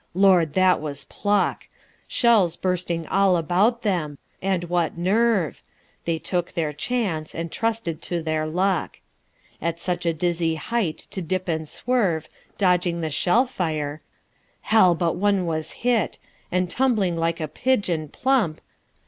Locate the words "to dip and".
11.11-11.69